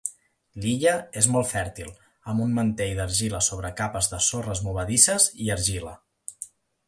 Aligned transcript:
L'illa 0.61 0.93
és 1.21 1.27
molt 1.35 1.49
fèrtil, 1.49 1.91
amb 2.33 2.45
un 2.45 2.55
mantell 2.59 2.95
d'argila 3.01 3.43
sobre 3.49 3.71
capes 3.83 4.09
de 4.13 4.23
sorres 4.29 4.63
movedisses 4.69 5.31
i 5.47 5.51
argila. 5.57 5.93